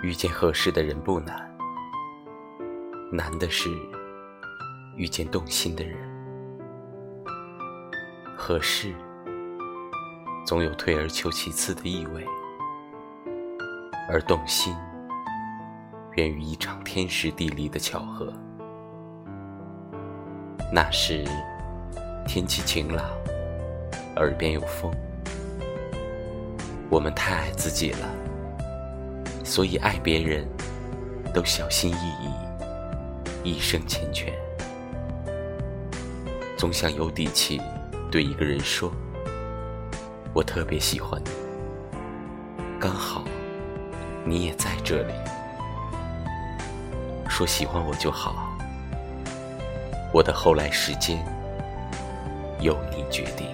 [0.00, 1.50] 遇见合适的人不难，
[3.10, 3.68] 难的是
[4.94, 5.98] 遇见动心的人。
[8.36, 8.94] 合适
[10.46, 12.24] 总有退而求其次的意味，
[14.08, 14.72] 而动心
[16.14, 18.32] 源于一场天时地利的巧合。
[20.72, 21.24] 那时
[22.24, 23.04] 天气晴朗，
[24.14, 24.92] 耳边有风，
[26.88, 28.27] 我们太爱自己了。
[29.48, 30.46] 所以爱别人，
[31.32, 32.12] 都小心翼
[33.42, 34.30] 翼，一生缱绻。
[36.58, 37.58] 总想有底气
[38.10, 38.92] 对一个人说
[40.34, 41.30] ：“我特别喜欢你。”
[42.78, 43.24] 刚好
[44.22, 45.14] 你也在这里，
[47.26, 48.54] 说喜欢我就好。
[50.12, 51.24] 我的后来时间
[52.60, 53.48] 由你决定。